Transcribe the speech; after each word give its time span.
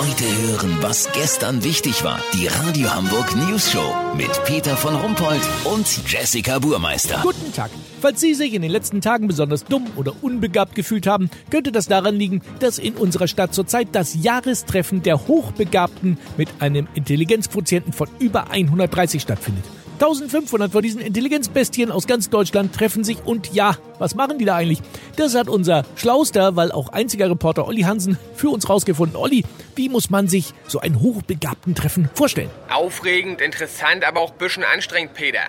Heute 0.00 0.24
hören, 0.24 0.78
was 0.80 1.12
gestern 1.12 1.62
wichtig 1.62 2.02
war. 2.04 2.22
Die 2.32 2.46
Radio 2.46 2.88
Hamburg 2.88 3.36
News 3.36 3.70
Show 3.70 3.94
mit 4.16 4.30
Peter 4.46 4.74
von 4.74 4.94
Rumpold 4.96 5.42
und 5.64 5.86
Jessica 6.10 6.58
Burmeister. 6.58 7.20
Guten 7.22 7.52
Tag. 7.52 7.70
Falls 8.00 8.18
Sie 8.18 8.32
sich 8.32 8.54
in 8.54 8.62
den 8.62 8.70
letzten 8.70 9.02
Tagen 9.02 9.26
besonders 9.26 9.66
dumm 9.66 9.88
oder 9.96 10.14
unbegabt 10.22 10.74
gefühlt 10.74 11.06
haben, 11.06 11.28
könnte 11.50 11.70
das 11.70 11.86
daran 11.86 12.14
liegen, 12.14 12.40
dass 12.60 12.78
in 12.78 12.94
unserer 12.94 13.28
Stadt 13.28 13.52
zurzeit 13.52 13.88
das 13.92 14.14
Jahrestreffen 14.14 15.02
der 15.02 15.28
Hochbegabten 15.28 16.16
mit 16.38 16.48
einem 16.60 16.88
Intelligenzquotienten 16.94 17.92
von 17.92 18.08
über 18.20 18.50
130 18.50 19.20
stattfindet. 19.20 19.66
1500 20.00 20.72
von 20.72 20.80
diesen 20.80 21.02
Intelligenzbestien 21.02 21.92
aus 21.92 22.06
ganz 22.06 22.30
Deutschland 22.30 22.74
treffen 22.74 23.04
sich 23.04 23.18
und 23.26 23.52
ja, 23.52 23.76
was 23.98 24.14
machen 24.14 24.38
die 24.38 24.46
da 24.46 24.56
eigentlich? 24.56 24.80
Das 25.16 25.34
hat 25.34 25.46
unser 25.46 25.84
schlauster, 25.94 26.56
weil 26.56 26.72
auch 26.72 26.88
einziger 26.88 27.28
Reporter 27.28 27.66
Olli 27.66 27.82
Hansen 27.82 28.18
für 28.34 28.48
uns 28.48 28.66
rausgefunden. 28.70 29.14
Olli, 29.14 29.44
wie 29.76 29.90
muss 29.90 30.08
man 30.08 30.26
sich 30.26 30.54
so 30.66 30.80
ein 30.80 31.00
hochbegabten 31.00 31.74
Treffen 31.74 32.08
vorstellen? 32.14 32.48
Aufregend, 32.70 33.42
interessant, 33.42 34.02
aber 34.02 34.20
auch 34.20 34.32
ein 34.32 34.38
bisschen 34.38 34.64
anstrengend, 34.64 35.12
Peter. 35.12 35.42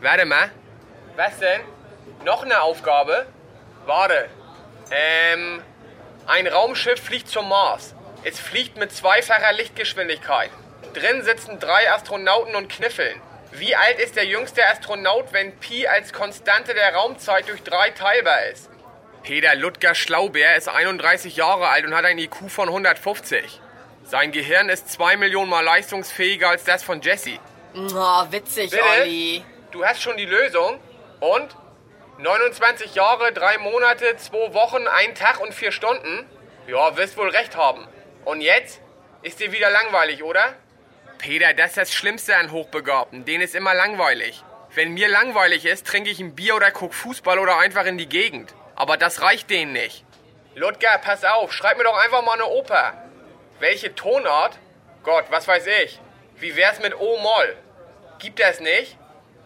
Warte 0.00 0.24
mal. 0.24 0.52
Was 1.16 1.36
denn? 1.40 1.62
Noch 2.24 2.44
eine 2.44 2.62
Aufgabe? 2.62 3.26
Warte. 3.86 4.26
Ähm, 4.92 5.60
ein 6.28 6.46
Raumschiff 6.46 7.00
fliegt 7.00 7.26
zum 7.28 7.48
Mars. 7.48 7.92
Es 8.22 8.38
fliegt 8.38 8.78
mit 8.78 8.92
zweifacher 8.92 9.52
Lichtgeschwindigkeit. 9.56 10.50
Drin 10.94 11.24
sitzen 11.24 11.58
drei 11.58 11.92
Astronauten 11.92 12.54
und 12.54 12.68
kniffeln. 12.68 13.20
Wie 13.58 13.74
alt 13.74 13.98
ist 13.98 14.16
der 14.16 14.26
jüngste 14.26 14.66
Astronaut, 14.66 15.32
wenn 15.32 15.56
Pi 15.56 15.88
als 15.88 16.12
Konstante 16.12 16.74
der 16.74 16.94
Raumzeit 16.94 17.48
durch 17.48 17.62
drei 17.62 17.88
teilbar 17.88 18.44
ist? 18.52 18.68
Peter 19.22 19.54
Ludger 19.54 19.94
Schlaubeer 19.94 20.56
ist 20.56 20.68
31 20.68 21.36
Jahre 21.36 21.66
alt 21.68 21.86
und 21.86 21.94
hat 21.94 22.04
ein 22.04 22.18
IQ 22.18 22.50
von 22.50 22.68
150. 22.68 23.62
Sein 24.04 24.30
Gehirn 24.32 24.68
ist 24.68 24.92
zwei 24.92 25.16
Millionen 25.16 25.48
Mal 25.48 25.64
leistungsfähiger 25.64 26.50
als 26.50 26.64
das 26.64 26.82
von 26.82 27.00
Jesse. 27.00 27.38
Oh, 27.74 28.24
witzig, 28.30 28.72
Bitte? 28.72 28.82
Olli. 29.00 29.42
Du 29.70 29.86
hast 29.86 30.02
schon 30.02 30.18
die 30.18 30.26
Lösung? 30.26 30.78
Und? 31.20 31.56
29 32.18 32.94
Jahre, 32.94 33.32
drei 33.32 33.56
Monate, 33.56 34.18
zwei 34.18 34.52
Wochen, 34.52 34.86
ein 34.86 35.14
Tag 35.14 35.40
und 35.40 35.54
vier 35.54 35.72
Stunden? 35.72 36.28
Ja, 36.66 36.94
wirst 36.98 37.16
wohl 37.16 37.30
recht 37.30 37.56
haben. 37.56 37.88
Und 38.26 38.42
jetzt? 38.42 38.82
Ist 39.22 39.40
dir 39.40 39.50
wieder 39.50 39.70
langweilig, 39.70 40.22
oder? 40.22 40.56
Peter, 41.18 41.54
das 41.54 41.68
ist 41.70 41.76
das 41.76 41.94
Schlimmste 41.94 42.36
an 42.36 42.52
Hochbegabten. 42.52 43.24
Denen 43.24 43.42
ist 43.42 43.54
immer 43.54 43.74
langweilig. 43.74 44.42
Wenn 44.74 44.94
mir 44.94 45.08
langweilig 45.08 45.64
ist, 45.64 45.86
trinke 45.86 46.10
ich 46.10 46.20
ein 46.20 46.34
Bier 46.34 46.56
oder 46.56 46.70
guck 46.70 46.94
Fußball 46.94 47.38
oder 47.38 47.58
einfach 47.58 47.86
in 47.86 47.98
die 47.98 48.08
Gegend. 48.08 48.54
Aber 48.74 48.96
das 48.96 49.22
reicht 49.22 49.50
denen 49.50 49.72
nicht. 49.72 50.04
Ludger, 50.54 50.98
pass 50.98 51.24
auf, 51.24 51.52
schreib 51.52 51.78
mir 51.78 51.84
doch 51.84 51.96
einfach 51.96 52.22
mal 52.22 52.34
eine 52.34 52.46
Oper. 52.46 52.94
Welche 53.58 53.94
Tonart? 53.94 54.58
Gott, 55.02 55.26
was 55.30 55.48
weiß 55.48 55.66
ich. 55.84 55.98
Wie 56.36 56.56
wär's 56.56 56.80
mit 56.80 56.94
O-Moll? 56.94 57.56
Gibt 58.18 58.40
das 58.40 58.60
nicht? 58.60 58.98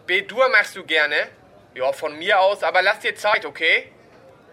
B-Dur 0.05 0.49
machst 0.49 0.75
du 0.75 0.83
gerne? 0.83 1.29
Ja, 1.73 1.93
von 1.93 2.17
mir 2.17 2.39
aus, 2.41 2.63
aber 2.63 2.81
lass 2.81 2.99
dir 2.99 3.15
Zeit, 3.15 3.45
okay? 3.45 3.91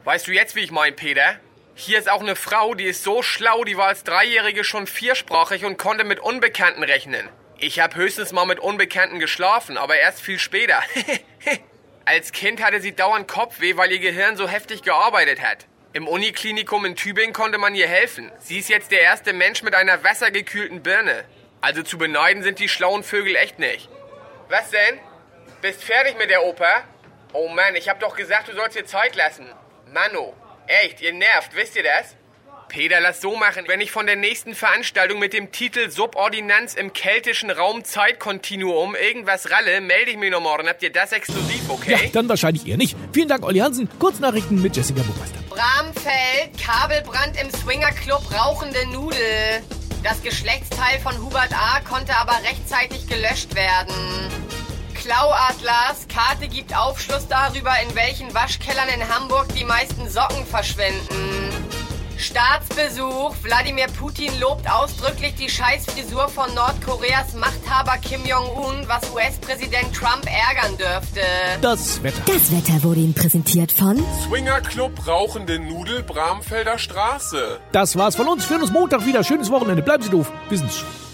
Weißt 0.04 0.26
du 0.28 0.32
jetzt, 0.32 0.54
wie 0.54 0.60
ich 0.60 0.70
mein, 0.70 0.94
Peter? 0.94 1.40
Hier 1.80 2.00
ist 2.00 2.10
auch 2.10 2.22
eine 2.22 2.34
Frau, 2.34 2.74
die 2.74 2.86
ist 2.86 3.04
so 3.04 3.22
schlau, 3.22 3.62
die 3.62 3.76
war 3.76 3.86
als 3.86 4.02
Dreijährige 4.02 4.64
schon 4.64 4.88
viersprachig 4.88 5.64
und 5.64 5.78
konnte 5.78 6.02
mit 6.02 6.18
Unbekannten 6.18 6.82
rechnen. 6.82 7.28
Ich 7.56 7.78
hab 7.78 7.94
höchstens 7.94 8.32
mal 8.32 8.46
mit 8.46 8.58
Unbekannten 8.58 9.20
geschlafen, 9.20 9.78
aber 9.78 9.96
erst 9.96 10.20
viel 10.20 10.40
später. 10.40 10.82
als 12.04 12.32
Kind 12.32 12.60
hatte 12.64 12.80
sie 12.80 12.96
dauernd 12.96 13.28
Kopfweh, 13.28 13.76
weil 13.76 13.92
ihr 13.92 14.00
Gehirn 14.00 14.36
so 14.36 14.48
heftig 14.48 14.82
gearbeitet 14.82 15.40
hat. 15.40 15.66
Im 15.92 16.08
Uniklinikum 16.08 16.84
in 16.84 16.96
Tübingen 16.96 17.32
konnte 17.32 17.58
man 17.58 17.76
ihr 17.76 17.86
helfen. 17.86 18.32
Sie 18.40 18.58
ist 18.58 18.68
jetzt 18.68 18.90
der 18.90 19.02
erste 19.02 19.32
Mensch 19.32 19.62
mit 19.62 19.76
einer 19.76 20.02
wassergekühlten 20.02 20.82
Birne. 20.82 21.24
Also 21.60 21.84
zu 21.84 21.96
beneiden 21.96 22.42
sind 22.42 22.58
die 22.58 22.68
schlauen 22.68 23.04
Vögel 23.04 23.36
echt 23.36 23.60
nicht. 23.60 23.88
Was 24.48 24.70
denn? 24.70 24.98
Bist 25.62 25.84
fertig 25.84 26.18
mit 26.18 26.28
der 26.28 26.42
Oper? 26.42 26.82
Oh 27.32 27.46
Mann, 27.46 27.76
ich 27.76 27.88
hab 27.88 28.00
doch 28.00 28.16
gesagt, 28.16 28.48
du 28.48 28.54
sollst 28.54 28.76
dir 28.76 28.84
Zeit 28.84 29.14
lassen. 29.14 29.46
Mano, 29.92 30.34
echt, 30.68 31.00
ihr 31.00 31.12
nervt, 31.12 31.54
wisst 31.54 31.76
ihr 31.76 31.82
das? 31.82 32.14
Peter, 32.68 33.00
lass 33.00 33.22
so 33.22 33.34
machen. 33.34 33.64
Wenn 33.66 33.80
ich 33.80 33.90
von 33.90 34.06
der 34.06 34.16
nächsten 34.16 34.54
Veranstaltung 34.54 35.18
mit 35.18 35.32
dem 35.32 35.50
Titel 35.52 35.90
Subordinanz 35.90 36.74
im 36.74 36.92
keltischen 36.92 37.50
Raum 37.50 37.82
Zeitkontinuum 37.82 38.94
irgendwas 38.94 39.50
ralle, 39.50 39.80
melde 39.80 40.10
ich 40.10 40.16
mich 40.18 40.30
noch 40.30 40.42
morgen. 40.42 40.68
Habt 40.68 40.82
ihr 40.82 40.92
das 40.92 41.12
exklusiv, 41.12 41.62
okay? 41.68 41.92
Ja, 41.92 42.10
dann 42.12 42.28
wahrscheinlich 42.28 42.66
eher 42.66 42.76
nicht. 42.76 42.96
Vielen 43.12 43.28
Dank, 43.28 43.44
Olli 43.44 43.60
Hansen. 43.60 43.88
Kurznachrichten 43.98 44.60
mit 44.60 44.76
Jessica 44.76 45.02
Burmeister. 45.02 45.38
Bramfeld, 45.48 46.58
Kabelbrand 46.62 47.40
im 47.40 47.50
Swingerclub, 47.50 48.22
rauchende 48.34 48.86
Nudel. 48.92 49.62
Das 50.04 50.22
Geschlechtsteil 50.22 51.00
von 51.00 51.16
Hubert 51.24 51.52
A. 51.52 51.80
konnte 51.80 52.14
aber 52.16 52.38
rechtzeitig 52.44 53.06
gelöscht 53.08 53.54
werden. 53.54 53.94
Klauatlas, 55.08 56.06
Karte 56.06 56.48
gibt 56.48 56.76
Aufschluss 56.76 57.26
darüber, 57.26 57.70
in 57.82 57.96
welchen 57.96 58.34
Waschkellern 58.34 58.90
in 58.94 59.08
Hamburg 59.08 59.46
die 59.58 59.64
meisten 59.64 60.06
Socken 60.06 60.44
verschwinden. 60.44 61.50
Staatsbesuch. 62.18 63.34
Wladimir 63.42 63.86
Putin 63.86 64.30
lobt 64.38 64.70
ausdrücklich 64.70 65.34
die 65.34 65.48
Scheißfrisur 65.48 66.28
von 66.28 66.52
Nordkoreas 66.54 67.32
Machthaber 67.32 67.96
Kim 68.02 68.22
Jong-un, 68.26 68.86
was 68.86 69.10
US-Präsident 69.14 69.94
Trump 69.96 70.26
ärgern 70.26 70.76
dürfte. 70.76 71.22
Das 71.62 72.02
Wetter. 72.02 72.20
Das 72.26 72.52
Wetter 72.52 72.82
wurde 72.82 73.00
Ihnen 73.00 73.14
präsentiert 73.14 73.72
von 73.72 74.04
Swingerclub 74.26 75.06
Rauchende 75.06 75.58
Nudel 75.58 76.02
Bramfelder 76.02 76.78
Straße. 76.78 77.60
Das 77.72 77.96
war's 77.96 78.14
von 78.14 78.28
uns. 78.28 78.44
Wir 78.44 78.56
hören 78.56 78.62
uns 78.62 78.72
Montag 78.72 79.06
wieder. 79.06 79.24
Schönes 79.24 79.50
Wochenende. 79.50 79.82
Bleiben 79.82 80.02
Sie 80.02 80.10
doof. 80.10 80.30
Wir 80.50 80.58
sind's 80.58 80.76
schon. 80.76 81.07